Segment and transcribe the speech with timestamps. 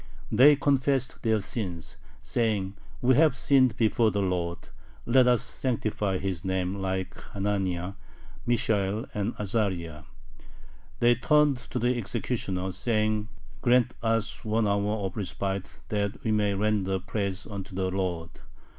[0.31, 4.57] They confessed their sins, saying: "We have sinned before the Lord.
[5.05, 7.93] Let us sanctify His name like Hananiah,
[8.43, 10.05] Mishael, and Azariah."
[11.01, 13.27] They turned to the executioner, saying:
[13.61, 18.31] "Grant us one hour of respite, that we may render praise unto the Lord."